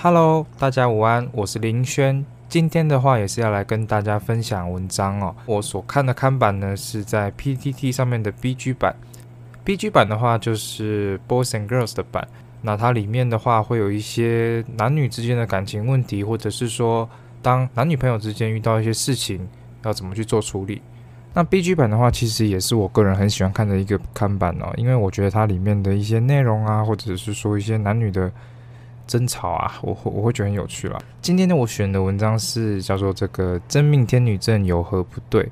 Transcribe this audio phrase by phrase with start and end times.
[0.00, 2.24] Hello，大家午安，我是林轩。
[2.48, 5.34] 今天的话也是要来跟大家分享文章哦。
[5.44, 8.94] 我所看的看板呢是在 PTT 上面的 BG 版
[9.64, 12.28] ，BG 版的话就是 Boys and Girls 的版。
[12.62, 17.10] 那它里面的话会有一些男女之间的感情问题，或者是说
[17.42, 19.48] 当男女朋友之间遇到一些事情
[19.82, 20.80] 要怎么去做处理。
[21.34, 28.30] 那 BG 版的话其实也是我个人很喜欢看的一个看板哦，因为我觉得它里面的一些内容啊，或者是说一些男女的。
[29.08, 30.98] 争吵啊，我会我会觉得很有趣啦。
[31.20, 35.42] 今天呢，我选的文章是叫做《这个真命天女症有何不对》。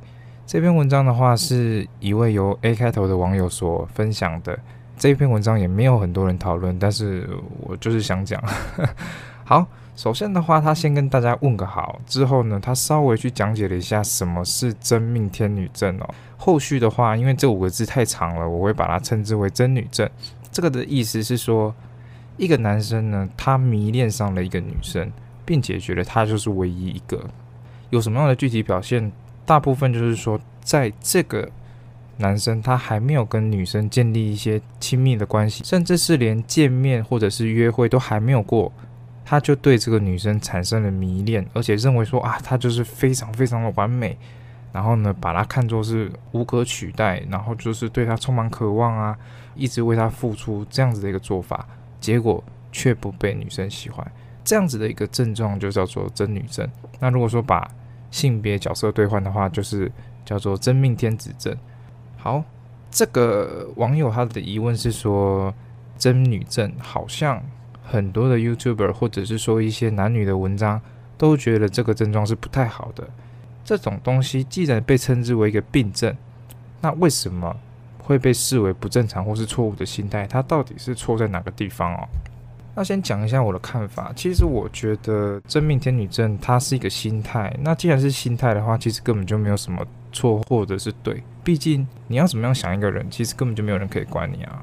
[0.46, 4.56] 这篇文章的话，是一位由 A 开头的网友所分享的。
[4.96, 7.28] 这篇文章也没有很多人讨论，但是
[7.62, 8.40] 我就是想讲。
[9.42, 16.14] 好，首先的话，他先跟大家问个好，之后呢，他稍微去讲解了一下什么是真命天女症哦。
[16.36, 20.08] 后续的话，因为这五个字太长了，我会把它称之为真女症。
[20.52, 21.74] 这个的意思是说。
[22.36, 25.10] 一个男生呢，他迷恋上了一个女生，
[25.44, 27.24] 并且觉得她就是唯一一个。
[27.90, 29.10] 有什么样的具体表现？
[29.44, 31.48] 大部分就是说，在这个
[32.16, 38.72] 男生他还没有跟女生建立一些亲密的关系，甚至是连见面或者是约会都还没有过，
[39.24, 44.18] 他就对这个女生产生了迷恋，而且认为说啊，她就是非常非常的完美，
[44.72, 49.16] 然后呢，把她看作是无可取代，然后就是对她充满渴望啊，
[49.54, 51.66] 一直为她付出这样子的一个做法。
[52.06, 52.40] 结果
[52.70, 54.12] 却不被女生喜欢，
[54.44, 56.64] 这样子的一个症状就叫做真女症。
[57.00, 57.68] 那如果说把
[58.12, 59.90] 性别角色兑换的话，就是
[60.24, 61.52] 叫做真命天子症。
[62.16, 62.44] 好，
[62.92, 65.52] 这个网友他的疑问是说，
[65.98, 67.42] 真女症好像
[67.82, 70.80] 很多的 YouTuber 或者是说一些男女的文章
[71.18, 73.08] 都觉得这个症状是不太好的。
[73.64, 76.16] 这种东西既然被称之为一个病症，
[76.80, 77.56] 那为什么？
[78.06, 82.08] 会被视为不正常或是错误的心态，它到底是错在哪个地方哦？
[82.74, 84.12] 那先讲一下我的看法。
[84.14, 87.52] 其实我觉得真命天女症它是一个心态。
[87.60, 91.20] 那既然是心态的话，其实根本就没有什么错或者是对。
[91.42, 94.62] 毕竟你要怎么样想一个人，其实根本就没有人可以管你啊。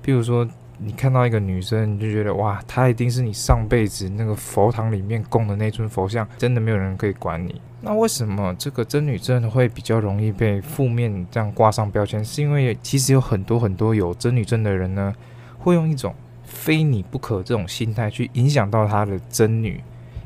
[0.00, 0.48] 比如说。
[0.78, 7.60] 你看到一个女生，你就觉得哇，她一定是你上辈子那个佛堂里面供的那尊佛像，真的没有人可以管你。
[7.80, 12.24] 那为什么这个真女症会比较容易被负面这样挂上标签？
[12.24, 15.14] 是因为其实有很多很多有真女症的人呢，
[15.58, 19.82] 会用一种非你不可这种心态去影响到他的真女，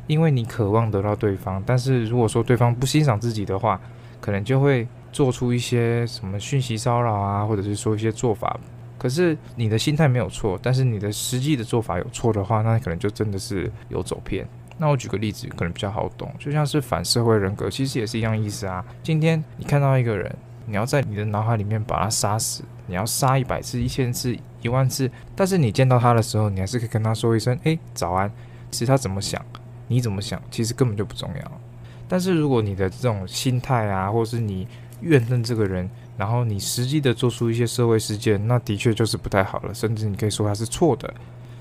[0.06, 3.80] 因为你渴望得到对方，但是如果说对方不欣赏自己的话，
[4.20, 8.58] 可能就会做出一些什么讯息骚扰啊，或者是说一些做法。
[9.00, 14.46] 可是你的心态没有错，但是你的实际的做法有错的话，那可能就真的是有走偏。
[14.76, 18.84] 那我举个例子，可能比较好懂，就像是反社会人格，其实也是一样意思啊。
[19.02, 20.30] 今天你看到一个人，
[20.66, 28.30] 你要在你的脑海里面把他杀死，你要杀一百次、一千次、一万次，但是你见到他的时候，你还是可以跟他说一声“哎，早安”。
[28.70, 29.44] 其实他怎么想，
[29.88, 31.60] 你怎么想，其实根本就不重要。
[32.08, 34.66] 但是如果你的这种心态啊，或是你
[35.00, 41.12] 怨恨这个人，然后你实际的做出一些社会事件，那的确就是不太好了，甚至你可以说他是错的。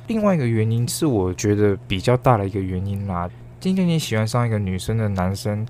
[0.08, 3.30] 另外一个原因是，我觉得比较大的一个原因啦。
[3.60, 5.66] 今天你喜欢上一个女生的男生，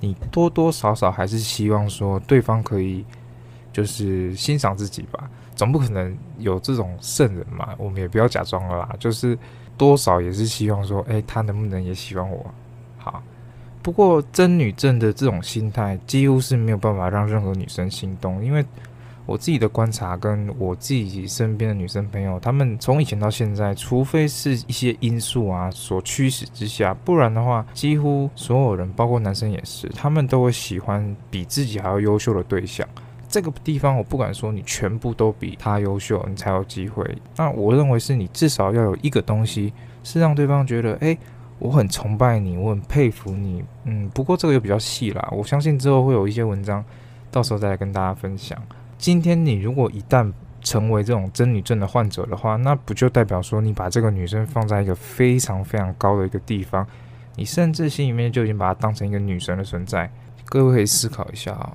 [0.00, 3.04] 你多多少少还是希望说对方可以
[3.72, 7.74] 就是欣赏自己吧，总不可能有这种圣人嘛。
[7.78, 9.38] 我们也不要假装了啦，就是
[9.76, 12.52] 多少也是希望说，哎，他能不能也喜欢我？
[12.98, 13.22] 好。
[13.84, 18.64] 不过真女症的这种心态几乎是没有办法让任何女生心动，因为
[19.26, 32.88] 我自己的观察跟我自己身边的女生朋友，她们从以前到现在，除非是一些因素啊所驱使之下，不然的话，几乎所有人，包括男生也是，他们都会喜欢比自己还要优秀的对象。
[33.28, 37.04] 这个地方我不敢说你全部都比他优秀，你才有机会。
[37.36, 41.14] 那我认为是你至少要有一个东西，是让对方觉得，哎。
[41.58, 45.28] 我很崇拜你，我很佩服你，嗯，不过这个又比较细啦。
[45.32, 46.84] 我相信之后会有一些文章，
[47.30, 48.60] 到时候再来跟大家分享。
[48.98, 56.86] 今天你如果一旦成为这种真女症的患者的话，那不就代表说你把这个女生放在一个非常非常高的一个地方，
[57.36, 60.10] 你甚至心里面就已经把她当成一个女神的存在。
[60.46, 61.72] 各位可以思考一下啊，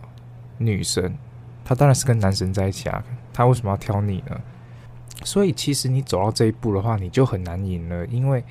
[0.57, 1.17] 女神
[1.63, 3.03] 她当然是跟男神在一起啊，
[3.33, 4.39] 她为什么要挑你呢？
[5.23, 8.43] 所以其实你走到这一步的话，你就很难赢了，因为。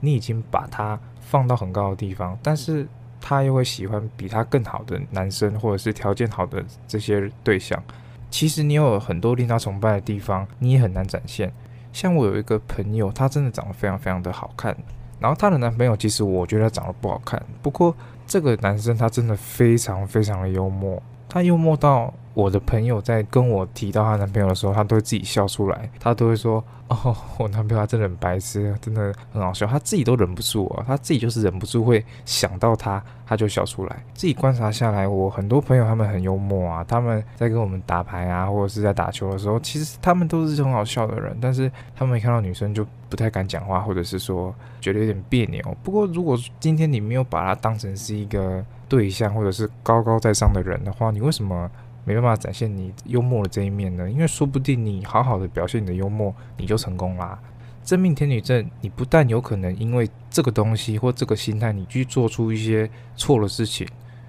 [0.00, 2.86] 你已经把他放到很高的地方，但是
[3.20, 7.82] 他又会喜欢比他更好的男生，或者是条件好的这些对象。
[8.30, 11.52] 其实你有很多令他崇拜的地方，你也很难展现。
[11.92, 14.76] 像我有一个朋友，她真的长得非常非常的好看，
[15.18, 17.42] 然后她的男朋友其实我觉得长得不好看。
[17.62, 17.96] 不过
[18.26, 34.04] 这个男生他真的非常非常的幽默，他幽默到我的朋友在跟我提到她男朋友的时候，她都会自己笑出来，她都会说：“哦，我男朋友他真的很白痴，真的很好笑。”她自己都忍不住啊，她自己就是忍不住会想到他，她就笑出来。
[34.14, 45.60] 自己观察下来，我很多朋友他们很幽默啊，他们在跟我们打牌啊，或者是在打球的时候，其实他们都是很好笑的人，但是他们一看到女生就不太敢讲话，或者是说觉得有点别扭。
[45.82, 51.70] 不过如果今天你没有把他当成是一个对象，或者是高高在上的人的话，你为什么？
[52.04, 57.38] 没办法展现你幽默的这一面呢，因为说不定你好好的表现你的幽默，你就成功啦。
[57.84, 63.86] 真命天女症，你不但有可能因为这个东西或这个心态，你去做出一些错的事情，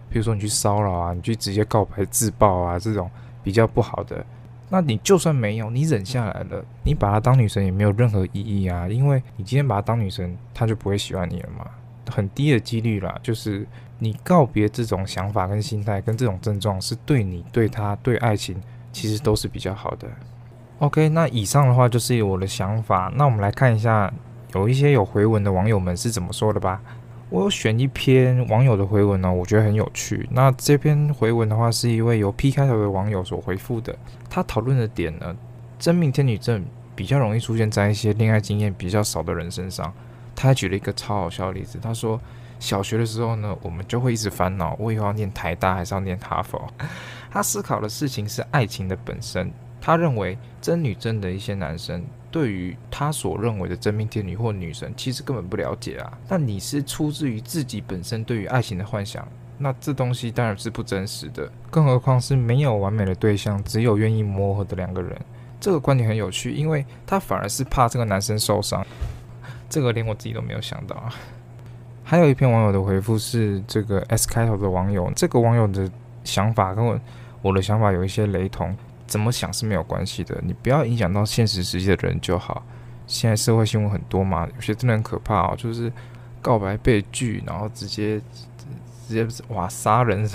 [0.10, 3.10] 比如说你去骚扰啊，你去直接告白自爆啊，这种
[3.46, 4.26] 比较不好的。
[4.68, 11.66] 那你就算没有，你忍下来了，你把她当女神也没有任何意义啊，因为你今天把她当女神，她就不会喜欢你了嘛，
[12.10, 13.68] 很低的几率啦，就是。
[14.02, 18.56] 你告别这种想法跟心态，跟这种症状，是对你、对他、对爱情，
[18.94, 20.08] 其实都是比较好的。
[20.78, 23.12] OK，那以上的话就是我的想法。
[23.18, 24.10] 那我们来看一下，
[24.56, 26.82] 有一些有回文的网友们是怎么说的吧。
[27.30, 30.26] 我有选一篇网友的回文呢，我觉得很有趣。
[30.32, 33.94] 那这篇回文的话，是一位由 P 开头的网友所回复的。
[34.30, 35.36] 他讨论的点呢，
[35.78, 36.64] 真命天女症
[36.96, 39.94] 比较容易出现在一些恋爱经验比较少的人身上。
[40.42, 42.20] 他举了一个超好笑的例子，他说。
[42.60, 46.62] 小学的时候呢，我们就会一直烦恼，我以后要念台大还是要念哈佛？
[47.32, 49.50] 他思考的事情是爱情的本身。
[49.80, 56.18] 他认为真女真的一些男生，对于他所认为的真命天女或女神，其实根本不了解啊。
[56.28, 59.26] 但你是出自于自己本身对于爱情的幻想，
[59.58, 61.50] 那这东西当然是不真实的。
[61.72, 65.18] 更何况是没有完美的对象，只有愿意磨合的两个人。
[65.62, 68.86] 这个观点很有趣，因为他反而是怕这个男生受伤。
[69.70, 71.14] 这个连我自己都没有想到啊。
[72.04, 75.90] 还有一篇网友的回复是这个 S 开头的网友，这个网友的
[76.24, 77.00] 想法跟我
[77.44, 78.76] 我的想法有一些雷同，
[79.06, 82.64] 怎么想是没有关系的，你不要影响到现实世界的人就好。
[83.06, 85.92] 现在社会新闻很多嘛，有些真的很可怕哦，就是
[86.42, 88.20] 告白被拒，然后直接
[89.08, 90.28] 直接哇杀人，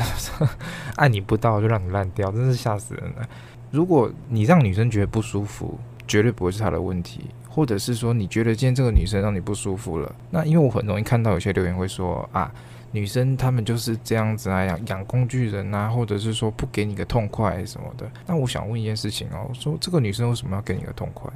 [0.96, 3.28] 爱你不到就让你烂掉，真是吓死人了。
[3.70, 7.22] 如果你让女生觉得不舒服，绝对不会是他的问题。
[7.48, 12.52] 或者是说你觉得今天这个女生让你不舒服了，那因为我很容易看到有些留言会说啊，
[12.90, 18.10] 女生她们就是这样子啊，养养工具人啊，或者是说不给你个痛快什么的。
[18.26, 21.30] 那我想问一件事情哦，说这个女生为什么要给你个痛快？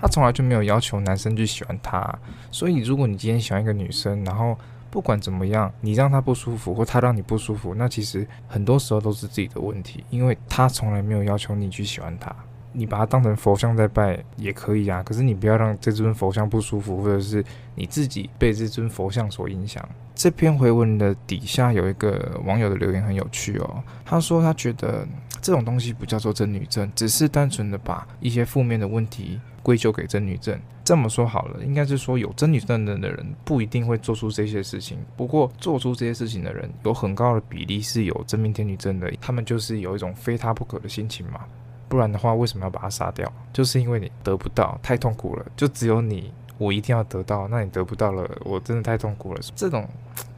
[0.00, 2.16] 她从来就没有要求男生去喜欢她，
[2.52, 4.56] 所以如果你今天喜欢一个女生，然后
[4.88, 12.32] 不管怎么样，你让她不舒服或她让你不舒服，那其实很多时候都是自己的问题，因为她从来没有要求你去喜欢她。
[12.76, 17.42] 你把它当成佛像在拜也可以啊，可是你不要让这尊佛像不舒服，或者是
[17.74, 19.82] 你自己被这尊佛像所影响。
[20.14, 25.06] 这篇回文的底下有一个网友的留言很有趣哦，他说他觉得
[25.40, 30.58] 这种东西不叫做真女症，只是单纯的把一些负面的问题归咎给真女症。
[30.84, 41.40] 这么说好了，应该是说有真女症的人不一定会做出这些事情，不过做出这些事情的人有很高的比例是有真命天女症的，他们就是有一种非他不可的心情嘛。
[41.88, 43.30] 不然的话，为什么要把它杀掉？
[43.52, 45.46] 就是因为你得不到，太痛苦了。
[45.56, 47.46] 就只有你，我一定要得到。
[47.48, 49.40] 那你得不到了，我真的太痛苦了。
[49.54, 49.88] 这种。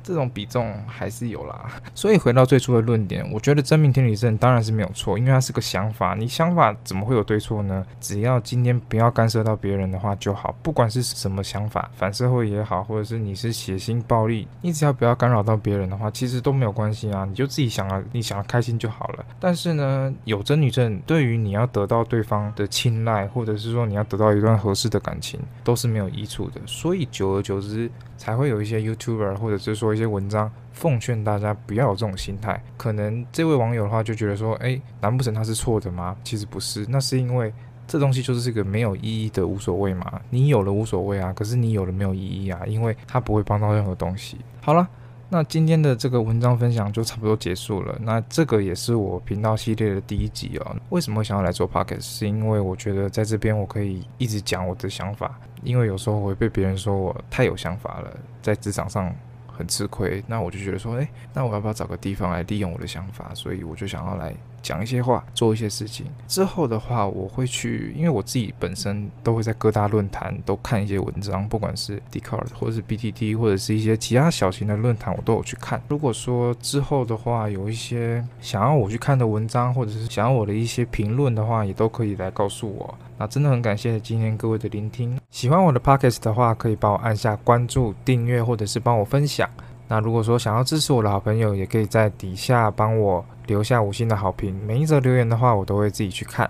[0.09, 6.15] 这种比重还是有啦， 所以回到最初的论点，我觉得真命天女症当然是没有错，因为它是个想法。
[6.15, 7.85] 你想法怎么会有对错呢？
[8.01, 17.27] 只要今天不要干涉到别人的话就好，不管是什么想法，反社会也好，或者是你是血腥暴力，你只要不要干扰到别人的话，其实都没有关系啊。
[17.27, 19.25] 你就自己想啊，你想要开心就好了。
[19.39, 26.59] 但是呢，有真女症对于你要得到对方的青睐，或者是说你要得到一段合适的感情，都是没有益处的。
[26.65, 27.91] 所以久而久之。
[28.19, 32.63] 才会有一些 YouTuber 或者是说这些文章奉劝大家不要有这种心态。
[32.77, 36.17] 可能这位网友的话就觉得说，哎，难不成他是错的吗？
[36.23, 37.53] 其实不是，那是因为
[37.87, 40.21] 这东西就是个没有意义的无所谓嘛。
[40.31, 42.61] 你有了无所谓啊，可是你有了没有意义啊？
[42.65, 44.39] 因为它不会帮到任何东西。
[44.61, 44.89] 好了。
[45.31, 47.95] 那今天的这个文章分享就差不多结束了。
[48.01, 50.75] 那这个也是我频道系列的第一集哦。
[50.89, 59.15] 为什么想要来做 p o c k e t 是因为我觉得在这边我可以一直讲我的想法，因为有时候我会被别人说我太有想法了，在职场上。
[59.59, 63.35] 很吃亏，那我就觉得说，哎，那我要不要找个地方来利用我的想法？
[63.35, 66.07] 所以我就想要来讲一些话，做一些事情。
[66.27, 75.83] 之后的话，我会去，因为我自己本身都会在各大论坛都看一些文章，不管是 d c a r d 或者是 BTT 或者是一些其他小型的论坛，我都有去看。
[75.89, 82.95] 如果说之后的话，有一些想要我去看的文章，或者是想要我的一些评论的话，也都可以来告诉我。
[83.17, 85.19] 那真的很感谢今天各位的聆听。
[85.31, 89.49] 喜欢我的 podcast 的话，可以帮我按下关注、订阅，或者是帮我分享。
[89.89, 94.55] 那如果说想要支持我的好朋友，也可以在底下帮我留下五星的好评。
[94.67, 96.49] 每一则留言的话，我都会自己去看。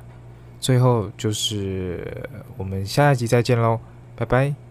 [0.60, 3.78] 最后就是我们下一集再见喽，
[4.16, 4.67] 拜拜。